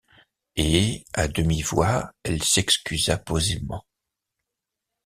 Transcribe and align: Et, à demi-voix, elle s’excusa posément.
Et, 0.55 1.05
à 1.13 1.27
demi-voix, 1.27 2.11
elle 2.23 2.41
s’excusa 2.41 3.19
posément. 3.19 3.85